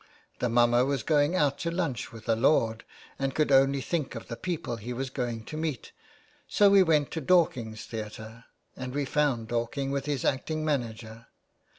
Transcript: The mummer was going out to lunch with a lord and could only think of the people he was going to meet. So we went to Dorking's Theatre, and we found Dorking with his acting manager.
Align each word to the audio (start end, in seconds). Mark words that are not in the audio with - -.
The 0.39 0.49
mummer 0.49 0.83
was 0.83 1.03
going 1.03 1.35
out 1.35 1.59
to 1.59 1.69
lunch 1.69 2.11
with 2.11 2.27
a 2.27 2.35
lord 2.35 2.83
and 3.19 3.35
could 3.35 3.51
only 3.51 3.81
think 3.81 4.15
of 4.15 4.29
the 4.29 4.35
people 4.35 4.77
he 4.77 4.93
was 4.93 5.11
going 5.11 5.43
to 5.45 5.55
meet. 5.55 5.91
So 6.47 6.71
we 6.71 6.81
went 6.81 7.11
to 7.11 7.21
Dorking's 7.21 7.85
Theatre, 7.85 8.45
and 8.75 8.95
we 8.95 9.05
found 9.05 9.49
Dorking 9.49 9.91
with 9.91 10.07
his 10.07 10.25
acting 10.25 10.65
manager. 10.65 11.27